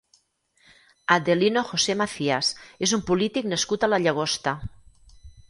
Adelino 1.15 1.63
José 1.71 1.95
Macías 1.99 2.49
és 2.89 2.95
un 2.99 3.05
polític 3.11 3.51
nascut 3.53 3.87
a 3.89 3.93
la 3.93 4.01
Llagosta. 4.07 4.57